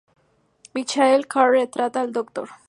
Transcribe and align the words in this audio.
Michael 0.73 1.25
Carr 1.27 1.51
retrata 1.51 2.01
el 2.01 2.11
Dr. 2.11 2.49